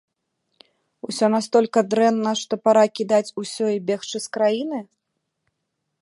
Усё 1.07 1.25
настолькі 1.33 1.83
дрэнна, 1.91 2.31
што 2.41 2.53
пара 2.69 2.83
кідаць 3.01 3.33
усё 3.45 3.65
і 3.77 3.79
бегчы 3.91 4.17
з 4.27 4.37
краіны? 4.39 4.79